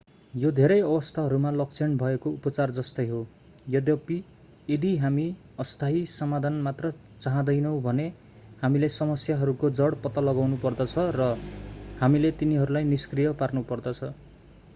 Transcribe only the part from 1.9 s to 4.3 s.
भएको उपचार जस्तै हो यद्यपि